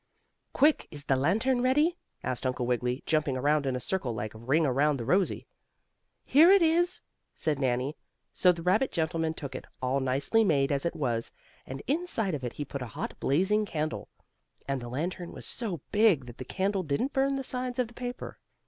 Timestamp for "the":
1.03-1.15, 4.97-5.05, 8.51-8.63, 14.81-14.89, 16.39-16.45, 17.35-17.43, 17.87-17.93